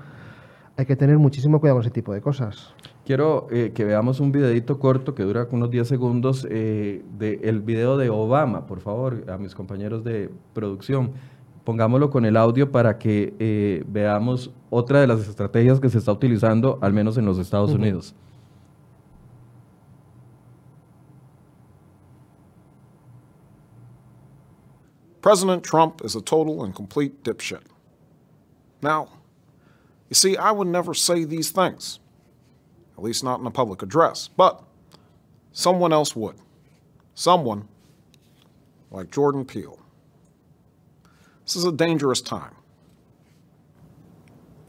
[0.77, 2.75] Hay que tener muchísimo cuidado con ese tipo de cosas.
[3.05, 7.97] Quiero eh, que veamos un videito corto que dura unos 10 segundos eh, del video
[7.97, 11.13] de Obama, por favor, a mis compañeros de producción.
[11.63, 16.11] Pongámoslo con el audio para que eh, veamos otra de las estrategias que se está
[16.11, 18.15] utilizando, al menos en los Estados Unidos.
[25.21, 27.61] President Trump is a total and complete dipshit.
[28.81, 29.09] Now,
[30.09, 31.99] you see, I would never say these things,
[33.01, 34.61] at least not in a public address, but
[35.51, 36.35] someone else would.
[37.15, 37.67] Someone
[38.91, 39.79] like Jordan Peele.
[41.43, 42.53] This is a dangerous time.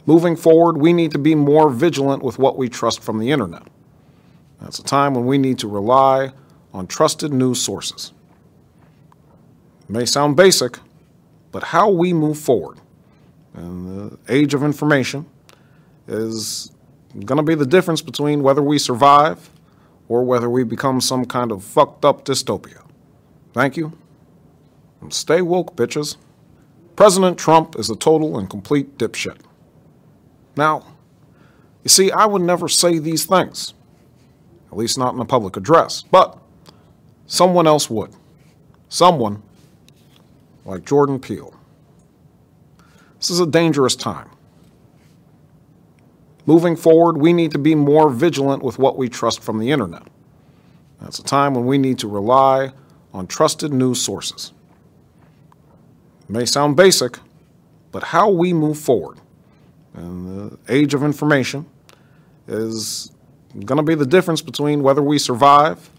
[0.06, 3.64] Moving forward, we need to be more vigilant with what we trust from the internet.
[4.62, 6.32] It's a time when we need to rely
[6.72, 8.14] on trusted news sources.
[9.82, 10.78] It may sound basic,
[11.50, 12.78] but how we move forward
[13.54, 15.26] in the age of information
[16.08, 16.72] is
[17.20, 19.50] going to be the difference between whether we survive
[20.08, 22.82] or whether we become some kind of fucked up dystopia.
[23.52, 23.92] Thank you.
[25.00, 26.16] And stay woke, bitches.
[26.96, 29.38] President Trump is a total and complete dipshit.
[30.56, 30.86] Now,
[31.82, 33.74] you see, I would never say these things,
[34.70, 36.38] at least not in a public address, but
[37.26, 38.12] someone else would.
[38.88, 39.42] Someone
[40.64, 41.54] like Jordan Peele.
[43.18, 44.28] This is a dangerous time.
[46.44, 50.02] Moving forward, we need to be more vigilant with what we trust from the internet.
[51.06, 52.72] It's a time when we need to rely
[53.12, 54.52] on trusted news sources.
[56.24, 57.18] It may sound basic,
[57.90, 59.18] but how we move forward
[59.94, 61.66] in the age of information
[62.48, 63.12] is
[63.64, 65.90] going to be the difference between whether we survive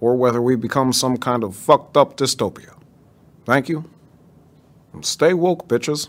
[0.00, 2.74] or whether we become some kind of fucked up dystopia.
[3.44, 3.84] Thank you.
[4.92, 6.08] And stay woke, bitches.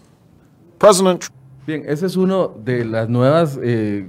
[0.80, 1.30] President
[1.68, 4.08] Bien, ese es uno de las nuevas eh,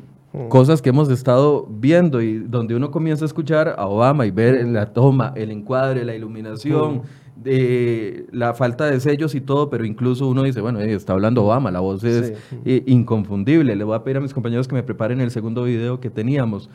[0.48, 4.64] cosas que hemos estado viendo y donde uno comienza a escuchar a Obama y ver
[4.66, 7.02] la toma, el encuadre, la iluminación,
[7.36, 11.44] de la falta de sellos y todo, pero incluso uno dice, bueno, eh, está hablando
[11.44, 12.32] Obama, la voz es
[12.64, 13.76] eh, inconfundible.
[13.76, 16.70] Le voy a pedir a mis compañeros que me preparen el segundo video que teníamos.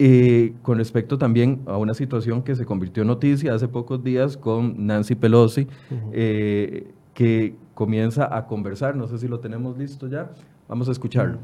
[0.00, 4.36] Eh, con respecto también a una situación que se convirtió en noticia hace pocos días
[4.36, 5.66] con Nancy Pelosi,
[6.12, 8.96] eh, que comienza a conversar.
[8.96, 10.28] No sé si lo tenemos listo ya.
[10.66, 11.38] Vamos a escucharlo.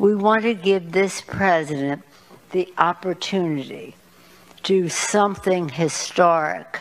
[0.00, 2.02] We want to give this president
[2.50, 3.94] the opportunity
[4.56, 6.80] to do something historic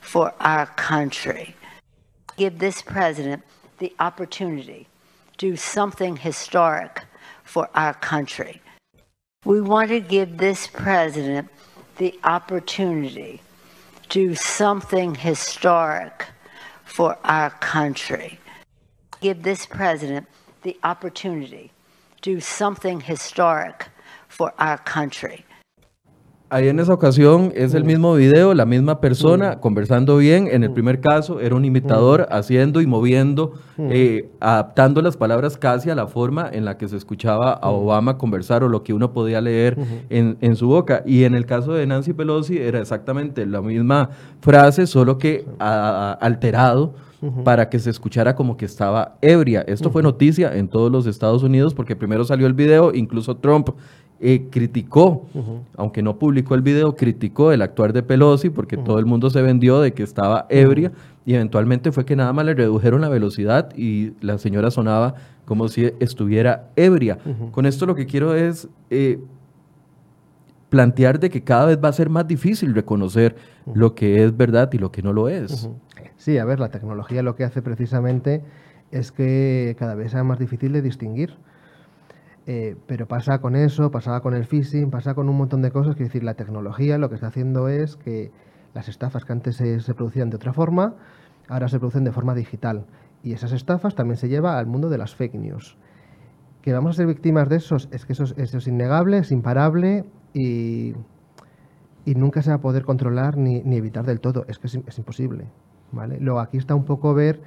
[0.00, 1.54] for our country.
[2.38, 3.42] Give this president
[3.78, 4.86] the opportunity
[5.36, 7.04] to do something historic
[7.42, 8.62] for our country.
[9.44, 11.50] We want to give this president
[11.98, 13.42] the opportunity
[14.14, 16.26] do something historic
[16.84, 18.38] for our country.
[19.20, 20.28] Give this president
[20.62, 21.72] the opportunity
[22.22, 23.88] to do something historic
[24.28, 25.44] for our country.
[26.50, 30.46] Ahí en esa ocasión es el mismo video, la misma persona conversando bien.
[30.52, 35.90] En el primer caso era un imitador haciendo y moviendo, eh, adaptando las palabras casi
[35.90, 39.12] a la forma en la que se escuchaba a Obama conversar o lo que uno
[39.12, 39.76] podía leer
[40.10, 41.02] en, en su boca.
[41.06, 46.16] Y en el caso de Nancy Pelosi era exactamente la misma frase, solo que a-
[46.20, 46.94] alterado
[47.42, 49.62] para que se escuchara como que estaba ebria.
[49.66, 53.70] Esto fue noticia en todos los Estados Unidos porque primero salió el video, incluso Trump
[54.26, 55.26] eh, criticó,
[55.76, 59.42] aunque no publicó el video, criticó el actuar de Pelosi porque todo el mundo se
[59.42, 60.92] vendió de que estaba ebria
[61.26, 65.68] y eventualmente fue que nada más le redujeron la velocidad y la señora sonaba como
[65.68, 67.18] si estuviera ebria.
[67.50, 69.20] Con esto lo que quiero es eh,
[70.70, 73.36] plantear de que cada vez va a ser más difícil reconocer
[73.74, 75.68] lo que es verdad y lo que no lo es.
[76.16, 78.42] Sí, a ver, la tecnología lo que hace precisamente
[78.90, 81.36] es que cada vez sea más difícil de distinguir.
[82.46, 85.94] Eh, pero pasa con eso, pasa con el phishing, pasa con un montón de cosas.
[85.94, 88.30] Quiero decir, la tecnología lo que está haciendo es que
[88.74, 90.94] las estafas que antes se, se producían de otra forma,
[91.48, 92.86] ahora se producen de forma digital.
[93.22, 95.78] Y esas estafas también se lleva al mundo de las fake news.
[96.60, 99.32] Que vamos a ser víctimas de esos, es que eso es, eso es innegable, es
[99.32, 100.04] imparable
[100.34, 100.94] y,
[102.04, 104.44] y nunca se va a poder controlar ni, ni evitar del todo.
[104.48, 105.46] Es que es, es imposible.
[105.92, 106.18] ¿vale?
[106.20, 107.40] Luego aquí está un poco ver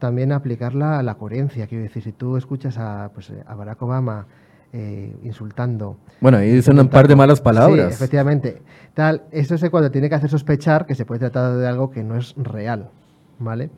[0.00, 1.68] también aplicarla a la coherencia.
[1.68, 4.26] Quiero decir, si tú escuchas a, pues, a Barack Obama
[4.72, 5.98] eh, insultando.
[6.20, 7.94] Bueno, ahí dicen un par de malas Sí, palabras.
[7.94, 8.62] efectivamente.
[8.94, 12.02] Tal, eso es cuando tiene que hacer sospechar que se puede tratar de algo que
[12.02, 12.90] no es real.
[13.38, 13.70] ¿Vale?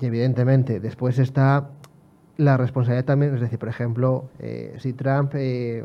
[0.00, 1.70] Y evidentemente, después está
[2.36, 5.84] la responsabilidad también, es decir, por ejemplo, eh, si Trump eh,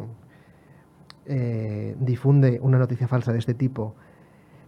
[1.25, 3.95] eh, difunde una noticia falsa de este tipo,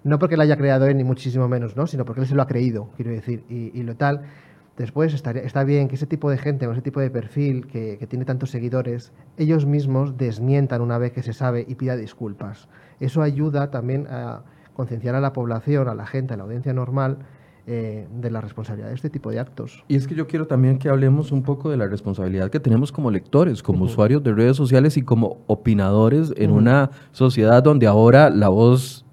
[0.03, 1.85] no porque la haya creado él, ni muchísimo menos, ¿no?
[1.87, 4.21] sino porque él se lo ha creído, quiero decir, y, y lo tal.
[4.77, 7.97] Después estaría- está bien que ese tipo de gente o ese tipo de perfil que,
[7.97, 12.67] que tiene tantos seguidores, ellos mismos desmientan una vez que se sabe y pida disculpas.
[12.99, 14.41] Eso ayuda también a
[14.73, 17.19] concienciar a la población, a la gente, a la audiencia normal,
[17.67, 19.83] eh, de la responsabilidad de este tipo de actos.
[19.87, 22.91] Y es que yo quiero también que hablemos un poco de la responsabilidad que tenemos
[22.91, 28.29] como lectores, como usuarios de redes sociales y como opinadores en una sociedad donde ahora
[28.29, 29.04] la voz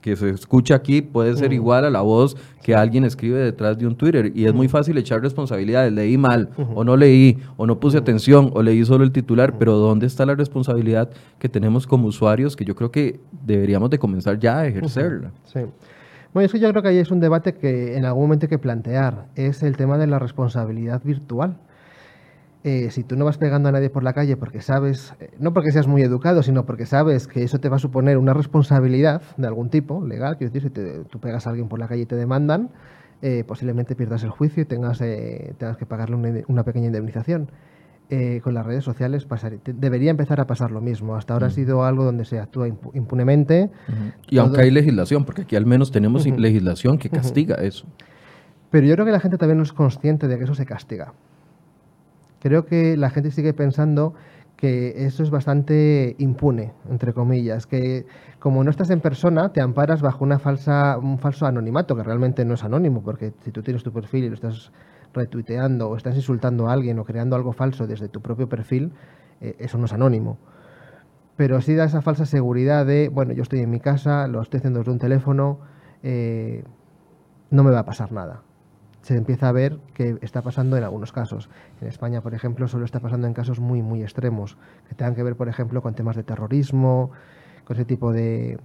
[0.00, 3.86] que se escucha aquí puede ser igual a la voz que alguien escribe detrás de
[3.86, 4.32] un Twitter.
[4.34, 5.92] Y es muy fácil echar responsabilidades.
[5.92, 9.58] Leí mal, o no leí, o no puse atención, o leí solo el titular.
[9.58, 13.98] Pero ¿dónde está la responsabilidad que tenemos como usuarios que yo creo que deberíamos de
[13.98, 15.32] comenzar ya a ejercerla?
[15.44, 15.60] Sí.
[16.32, 18.50] Bueno, es que yo creo que ahí es un debate que en algún momento hay
[18.50, 19.26] que plantear.
[19.34, 21.56] Es el tema de la responsabilidad virtual.
[22.70, 25.54] Eh, si tú no vas pegando a nadie por la calle porque sabes, eh, no
[25.54, 29.22] porque seas muy educado, sino porque sabes que eso te va a suponer una responsabilidad
[29.38, 32.02] de algún tipo, legal, quiero decir, si te- tú pegas a alguien por la calle
[32.02, 32.68] y te demandan,
[33.22, 37.50] eh, posiblemente pierdas el juicio y tengas, eh, tengas que pagarle una, una pequeña indemnización.
[38.42, 41.14] Con las redes sociales pasar, debería empezar a pasar lo mismo.
[41.14, 43.70] Hasta ahora ha sido algo donde se actúa impu- impunemente.
[44.30, 47.86] Y aunque hay legislación, porque aquí al menos tenemos legislación que castiga eso.
[48.70, 51.12] Pero yo creo que la gente también no es consciente de que eso se castiga.
[52.40, 54.14] Creo que la gente sigue pensando
[54.56, 58.06] que eso es bastante impune, entre comillas, que
[58.40, 62.44] como no estás en persona, te amparas bajo una falsa, un falso anonimato, que realmente
[62.44, 64.72] no es anónimo, porque si tú tienes tu perfil y lo estás
[65.14, 68.92] retuiteando o estás insultando a alguien o creando algo falso desde tu propio perfil,
[69.40, 70.38] eh, eso no es anónimo.
[71.36, 74.58] Pero sí da esa falsa seguridad de, bueno, yo estoy en mi casa, lo estoy
[74.58, 75.60] haciendo desde un teléfono,
[76.02, 76.64] eh,
[77.50, 78.42] no me va a pasar nada.
[79.02, 81.48] Se empieza a ver que está pasando en algunos casos.
[81.80, 84.56] En España, por ejemplo, solo está pasando en casos muy, muy extremos,
[84.88, 87.10] que tengan que ver, por ejemplo, con temas de terrorismo,
[87.64, 88.58] con ese tipo de,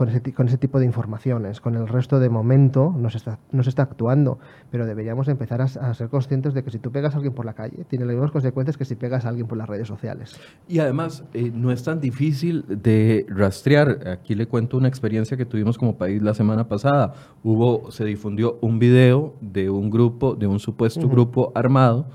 [0.00, 1.60] con ese, ti- con ese tipo de informaciones.
[1.60, 4.38] Con el resto, de momento, no se está, no se está actuando,
[4.70, 7.52] pero deberíamos empezar a ser conscientes de que si tú pegas a alguien por la
[7.52, 10.40] calle, tiene las mismas consecuencias que si pegas a alguien por las redes sociales.
[10.66, 14.08] Y además, eh, no es tan difícil de rastrear.
[14.08, 17.12] Aquí le cuento una experiencia que tuvimos como país la semana pasada.
[17.44, 22.06] Hubo, se difundió un video de un grupo, de un supuesto grupo armado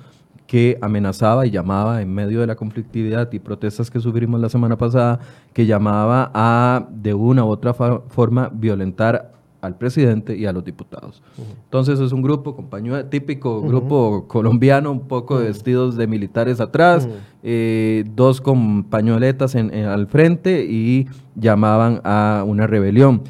[0.48, 4.78] que amenazaba y llamaba en medio de la conflictividad y protestas que sufrimos la semana
[4.78, 5.20] pasada,
[5.54, 9.32] que llamaba a de una u otra forma violentar
[9.62, 11.24] al presidente y a los diputados.
[11.64, 17.10] Entonces es un grupo, con pañue- típico grupo colombiano, un poco vestidos de militares atrás,
[17.42, 23.24] eh, dos con pañoletas en- en- al frente y llamaban a una rebelión.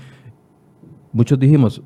[1.14, 1.82] Muchos dijimos,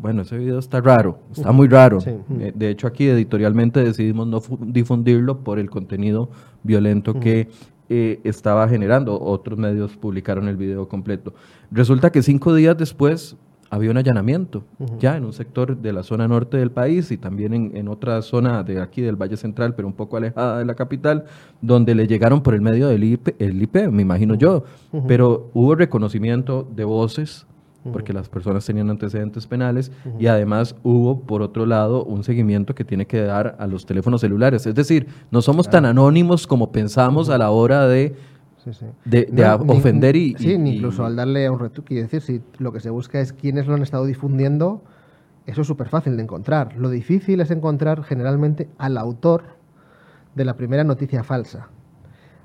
[0.00, 2.00] bueno, ese video está raro, está muy raro.
[2.00, 2.10] Sí.
[2.40, 6.30] Eh, de hecho, aquí editorialmente decidimos no fu- difundirlo por el contenido
[6.62, 7.48] violento que
[7.88, 9.20] eh, estaba generando.
[9.20, 11.34] Otros medios publicaron el video completo.
[11.70, 13.36] Resulta que cinco días después
[13.72, 14.64] había un allanamiento,
[14.98, 18.20] ya en un sector de la zona norte del país y también en, en otra
[18.22, 21.24] zona de aquí del Valle Central, pero un poco alejada de la capital,
[21.60, 24.64] donde le llegaron por el medio del IP, el IP me imagino yo.
[25.06, 27.46] Pero hubo reconocimiento de voces
[27.92, 32.84] porque las personas tenían antecedentes penales y además hubo, por otro lado, un seguimiento que
[32.84, 34.66] tiene que dar a los teléfonos celulares.
[34.66, 38.14] Es decir, no somos tan anónimos como pensamos a la hora de,
[38.62, 38.84] Sí, sí.
[39.06, 40.34] de, de No, a- ni- ofender y...
[40.38, 41.96] Sí, y- ni y- incluso al darle a un retweet.
[42.02, 44.82] Es decir, si lo que se busca es quiénes lo han estado difundiendo,
[45.46, 46.76] eso es súper fácil de encontrar.
[46.76, 49.44] Lo difícil es encontrar generalmente al autor
[50.34, 51.68] de la primera noticia falsa.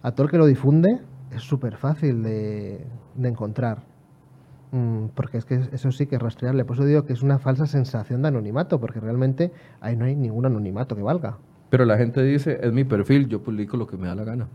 [0.01, 0.99] A todo el que lo difunde
[1.35, 3.83] es súper fácil de, de encontrar.
[4.75, 6.65] Mm, porque es que eso sí que es rastreable.
[6.65, 10.17] Por eso digo que es una falsa sensación de anonimato, porque realmente ahí no hay
[10.17, 11.37] ningún anonimato que valga.
[11.69, 14.47] Pero la gente dice, es mi perfil, yo publico lo que me da la gana.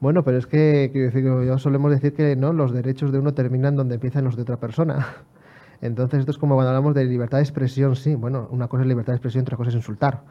[0.00, 3.34] Bueno, pero es que quiero decir, yo solemos decir que no, los derechos de uno
[3.34, 5.06] terminan donde empiezan los de otra persona.
[5.82, 8.88] Entonces esto es como cuando hablamos de libertad de expresión, sí, bueno, una cosa es
[8.88, 10.22] libertad de expresión, otra cosa es insultar.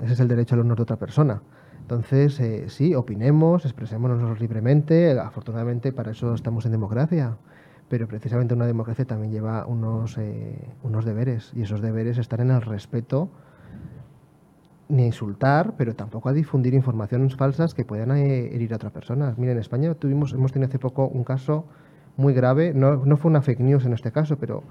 [0.00, 1.42] Ese es el derecho al honor de otra persona.
[1.78, 7.36] Entonces, eh, sí, opinemos, expresémonos libremente, afortunadamente para eso estamos en democracia,
[7.88, 12.50] pero precisamente una democracia también lleva unos, eh, unos deberes, y esos deberes están en
[12.50, 13.28] el respeto
[14.88, 18.90] ni a insultar, pero tampoco a difundir informaciones falsas que puedan eh, herir a otra
[18.90, 19.34] persona.
[19.36, 21.66] Mira, en España tuvimos, hemos tenido hace poco un caso
[22.16, 24.62] muy grave, no, no fue una fake news en este caso, pero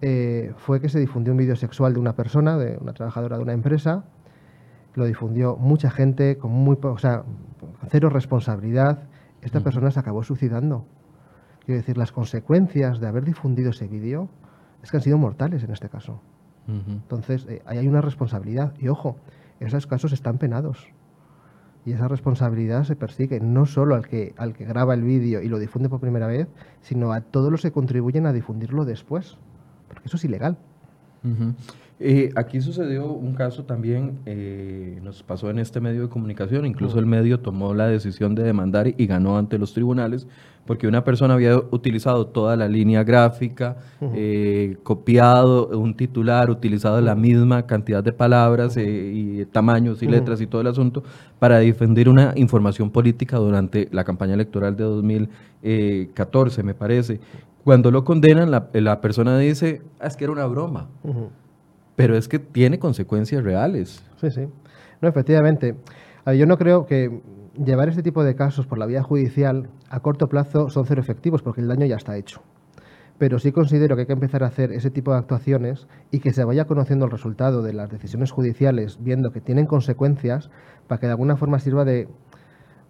[0.00, 3.42] eh, fue que se difundió un vídeo sexual de una persona, de una trabajadora de
[3.42, 4.04] una empresa,
[4.94, 7.22] lo difundió mucha gente con muy, o sea,
[7.88, 9.04] cero responsabilidad.
[9.42, 10.84] Esta persona se acabó suicidando.
[11.68, 14.30] Quiero decir, las consecuencias de haber difundido ese vídeo
[14.82, 16.18] es que han sido mortales en este caso.
[16.66, 16.92] Ujú.
[16.92, 18.72] Entonces, eh, ahí hay una responsabilidad.
[18.78, 19.18] Y ojo,
[19.60, 20.88] esos casos están penados.
[21.84, 25.48] Y esa responsabilidad se persigue no solo al que, al que graba el vídeo y
[25.50, 26.48] lo difunde por primera vez,
[26.80, 29.36] sino a todos los que contribuyen a difundirlo después.
[29.88, 30.56] Porque eso es ilegal.
[31.22, 31.52] Ujú.
[32.00, 37.00] Eh, aquí sucedió un caso también, eh, nos pasó en este medio de comunicación, incluso
[37.00, 40.28] el medio tomó la decisión de demandar y ganó ante los tribunales
[40.68, 43.78] porque una persona había utilizado toda la línea gráfica,
[44.14, 50.40] eh, copiado un titular, utilizado la misma cantidad de palabras eh, y tamaños y letras
[50.42, 51.02] y todo el asunto
[51.38, 57.18] para difundir una información política durante la campaña electoral de 2014, me parece.
[57.64, 60.88] Cuando lo condenan, la, la persona dice, "Ah, es que era una broma.
[61.96, 64.04] Pero es que tiene consecuencias reales.
[64.20, 64.42] Sí, sí.
[65.00, 65.74] No, efectivamente.
[66.24, 67.20] A ver, yo no creo que
[67.64, 71.42] llevar este tipo de casos por la vía judicial a corto plazo son cero efectivos
[71.42, 72.42] porque el daño ya está hecho.
[73.18, 76.32] Pero sí considero que hay que empezar a hacer ese tipo de actuaciones y que
[76.32, 80.50] se vaya conociendo el resultado de las decisiones judiciales, viendo que tienen consecuencias,
[80.86, 82.08] para que de alguna forma sirva de,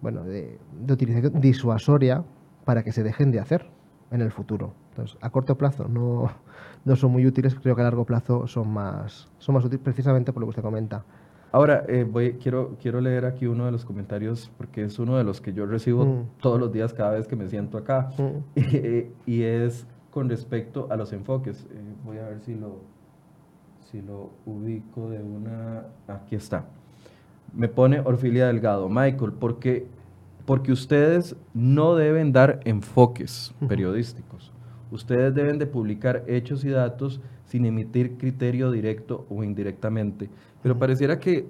[0.01, 2.23] bueno, de, de utilización disuasoria
[2.63, 3.65] para que se dejen de hacer
[4.11, 4.73] en el futuro.
[4.89, 6.29] Entonces, a corto plazo no,
[6.85, 10.31] no son muy útiles, creo que a largo plazo son más, son más útiles precisamente
[10.31, 11.05] por lo que usted comenta.
[11.51, 15.23] Ahora, eh, voy, quiero, quiero leer aquí uno de los comentarios porque es uno de
[15.23, 16.25] los que yo recibo Mm.
[16.41, 18.11] todos los días cada vez que me siento acá.
[18.17, 18.21] Mm.
[18.55, 21.65] Eh, y es con respecto a los enfoques.
[21.71, 22.81] Eh, voy a ver si lo,
[23.91, 25.85] si lo ubico de una...
[26.07, 26.65] Aquí está.
[27.53, 28.87] Me pone Orfilia Delgado.
[28.89, 29.87] Michael, porque,
[30.45, 34.51] porque ustedes no deben dar enfoques periodísticos.
[34.91, 40.29] Ustedes deben de publicar hechos y datos sin emitir criterio directo o indirectamente.
[40.61, 41.45] Pero pareciera que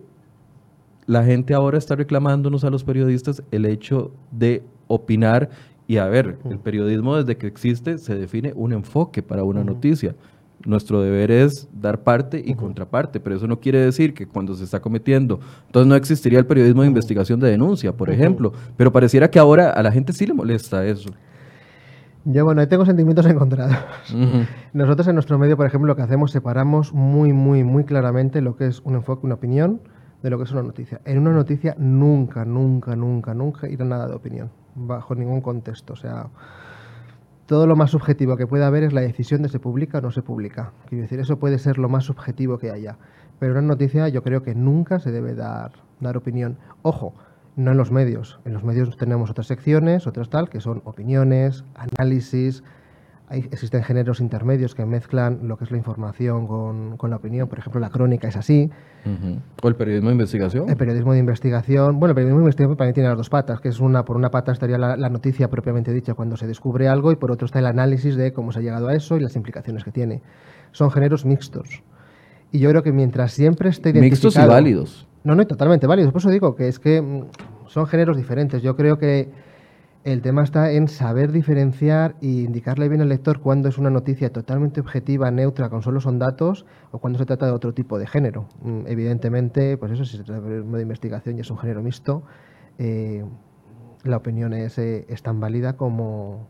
[1.06, 5.50] la gente ahora está reclamándonos a los periodistas el hecho de opinar
[5.88, 10.16] y a ver, el periodismo desde que existe se define un enfoque para una noticia.
[10.64, 14.66] Nuestro deber es dar parte y contraparte, pero eso no quiere decir que cuando se
[14.66, 19.32] está cometiendo, entonces no existiría el periodismo de investigación de denuncia, por ejemplo, pero pareciera
[19.32, 21.10] que ahora a la gente sí le molesta eso.
[22.32, 23.76] Yo, bueno, ahí tengo sentimientos encontrados.
[24.74, 28.56] Nosotros en nuestro medio, por ejemplo, lo que hacemos, separamos muy, muy, muy claramente lo
[28.56, 29.82] que es un enfoque, una opinión,
[30.22, 31.02] de lo que es una noticia.
[31.06, 35.94] En una noticia nunca, nunca, nunca, nunca irá nada de opinión, bajo ningún contexto.
[35.94, 36.28] O sea,
[37.48, 40.12] todo lo más subjetivo que pueda haber es la decisión de se publica o no
[40.12, 40.74] se publica.
[40.88, 43.00] Quiero decir, eso puede ser lo más subjetivo que haya.
[43.40, 46.60] Pero en una noticia yo creo que nunca se debe dar, dar opinión.
[46.84, 47.16] Ojo,
[47.60, 48.40] no en los medios.
[48.46, 52.64] En los medios tenemos otras secciones, otras tal, que son opiniones, análisis.
[53.28, 57.48] Hay, existen géneros intermedios que mezclan lo que es la información con, con la opinión.
[57.48, 58.72] Por ejemplo, la crónica es así.
[59.62, 60.70] ¿O el periodismo de investigación?
[60.70, 63.60] El periodismo de investigación, bueno, el periodismo de investigación para mí tiene las dos patas,
[63.62, 66.88] que es una, por una pata estaría la, la noticia propiamente dicha cuando se descubre
[66.88, 69.20] algo y por otro está el análisis de cómo se ha llegado a eso y
[69.20, 70.22] las implicaciones que tiene.
[70.72, 71.84] Son géneros mixtos.
[72.52, 75.08] Y yo creo que mientras siempre esté Mixtos y identificado- válidos.
[75.24, 76.14] No, no, totalmente válidos.
[76.14, 77.26] Por eso digo que es que mm,
[77.70, 78.62] son géneros diferentes.
[78.62, 79.30] Yo creo que
[80.04, 84.32] el tema está en saber diferenciar e indicarle bien al lector cuándo es una noticia
[84.32, 88.08] totalmente objetiva, neutra, con solo son datos, o cuando se trata de otro tipo de
[88.08, 88.48] género.
[88.62, 92.24] Mm, Evidentemente, pues eso, si se trata de de investigación y es un género mixto,
[92.78, 93.24] eh,
[94.04, 96.48] la opinión es, eh, es tan válida como,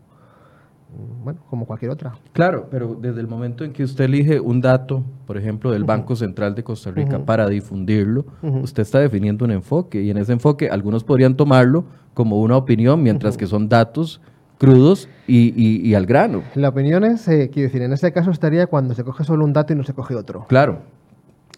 [1.24, 2.14] bueno, como cualquier otra.
[2.32, 6.16] Claro, pero desde el momento en que usted elige un dato, por ejemplo, del Banco
[6.16, 8.24] Central de Costa Rica para difundirlo,
[8.62, 11.84] usted está definiendo un enfoque y en ese enfoque algunos podrían tomarlo
[12.14, 14.20] como una opinión, mientras que son datos
[14.58, 16.42] crudos y, y- y al grano.
[16.54, 19.52] La opinión es, eh, quiero decir, en ese caso estaría cuando se coge solo un
[19.54, 20.44] dato y no se coge otro.
[20.48, 20.80] Claro,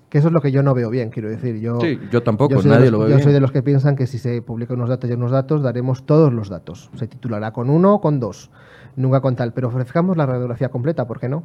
[0.08, 1.58] Que eso es lo que yo no veo bien, quiero decir.
[1.58, 3.24] Yo, sí, yo tampoco, yo soy de nadie los- lo ve Yo bien.
[3.24, 6.04] soy de los que piensan que si se publican unos datos y unos datos, daremos
[6.04, 6.90] todos los datos.
[6.96, 8.50] Se titulará con uno o con dos,
[8.96, 9.52] nunca con tal.
[9.52, 11.44] Pero ofrezcamos la radiografía completa, ¿por qué no?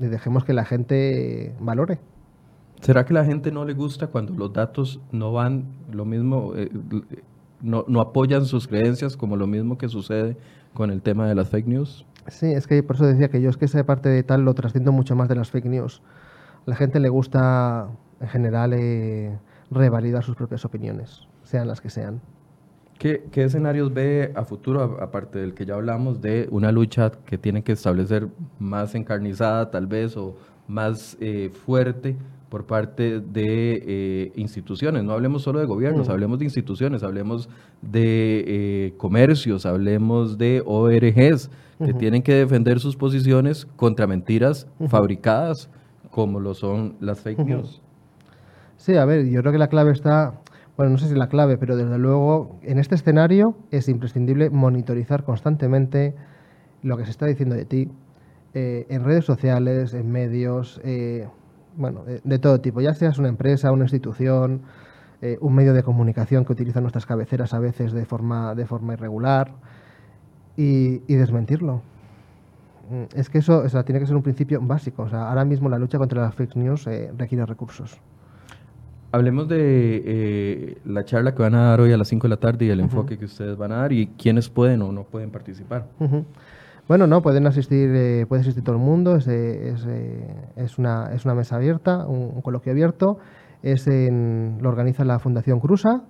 [0.00, 1.98] Y dejemos que la gente valore.
[2.80, 6.70] ¿Será que la gente no le gusta cuando los datos no van lo mismo, eh,
[7.60, 10.38] no, no apoyan sus creencias como lo mismo que sucede
[10.72, 12.06] con el tema de las fake news?
[12.28, 14.54] Sí, es que por eso decía que yo es que esa parte de tal lo
[14.54, 16.00] trasciendo mucho más de las fake news.
[16.66, 17.88] A la gente le gusta,
[18.20, 19.38] en general, eh,
[19.70, 22.20] revalidar sus propias opiniones, sean las que sean.
[23.00, 27.38] ¿Qué, qué escenarios ve a futuro, aparte del que ya hablamos, de una lucha que
[27.38, 28.28] tiene que establecer
[28.58, 30.36] más encarnizada tal vez o
[30.68, 32.18] más eh, fuerte
[32.50, 35.02] por parte de eh, instituciones?
[35.02, 37.48] No hablemos solo de gobiernos, hablemos de instituciones, hablemos
[37.80, 41.50] de eh, comercios, hablemos de ORGs
[41.82, 45.70] que tienen que defender sus posiciones contra mentiras fabricadas
[46.10, 47.80] como lo son las fake news.
[48.76, 50.34] Sí, a ver, yo creo que la clave está,
[50.80, 55.24] bueno, no sé si la clave, pero desde luego en este escenario es imprescindible monitorizar
[55.24, 56.14] constantemente
[56.82, 57.90] lo que se está diciendo de ti
[58.54, 61.28] eh, en redes sociales, en medios, eh,
[61.76, 64.62] bueno, de, de todo tipo, ya seas una empresa, una institución,
[65.20, 68.94] eh, un medio de comunicación que utiliza nuestras cabeceras a veces de forma, de forma
[68.94, 69.52] irregular
[70.56, 71.82] y, y desmentirlo.
[72.90, 75.02] Mm, Es que eso o sea, tiene que ser un principio básico.
[75.02, 78.00] O sea, ahora mismo la lucha contra las fake news eh, requiere recursos.
[79.12, 82.36] Hablemos de eh, la charla que van a dar hoy a las 5 de la
[82.36, 85.30] tarde y el enfoque que ustedes van a dar y quiénes pueden o no pueden
[85.30, 85.86] participar.
[85.98, 86.24] Ujú.
[86.90, 90.76] Bueno, no, pueden asistir, eh, puede asistir todo el mundo, es, eh, es, eh, es
[90.76, 93.18] una, es una mesa abierta, un, un coloquio abierto,
[93.62, 96.02] es en, lo organiza la Fundación Cruza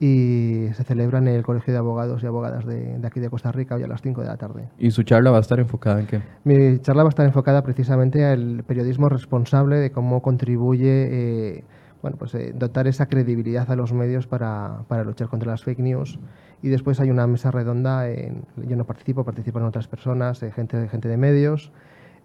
[0.00, 3.50] y se celebra en el Colegio de Abogados y Abogadas de, de aquí de Costa
[3.52, 4.68] Rica hoy a las 5 de la tarde.
[4.78, 6.20] ¿Y su charla va a estar enfocada en qué?
[6.44, 11.64] Mi charla va a estar enfocada precisamente al periodismo responsable, de cómo contribuye, eh,
[12.02, 15.80] bueno, pues eh, dotar esa credibilidad a los medios para, para luchar contra las fake
[15.80, 16.18] news.
[16.62, 20.88] Y después hay una mesa redonda, en- yo no participo, participan otras personas, eh, gente,
[20.88, 21.72] gente de medios,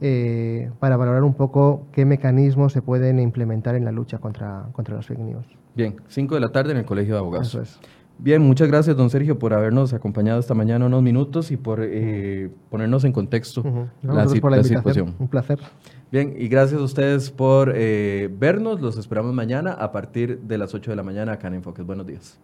[0.01, 4.95] eh, para valorar un poco qué mecanismos se pueden implementar en la lucha contra, contra
[4.95, 5.45] las fake news.
[5.75, 7.47] Bien, 5 de la tarde en el Colegio de Abogados.
[7.47, 7.79] Eso es.
[8.23, 12.49] Bien, muchas gracias, don Sergio, por habernos acompañado esta mañana unos minutos y por eh,
[12.69, 15.13] ponernos en contexto la, por situación.
[15.19, 15.59] Un placer.
[16.09, 18.79] Bien, y gracias a ustedes por eh, vernos.
[18.79, 21.85] Los esperamos mañana a partir de las 8 de la mañana acá en Enfoques.
[21.85, 22.39] Buenos días.